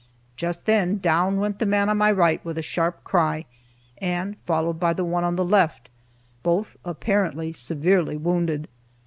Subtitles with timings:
[0.35, 3.45] Just then down went the man on my right with a sharp cry,
[3.99, 5.91] and followed by the one on the left,
[6.41, 8.67] both apparently severely wounded.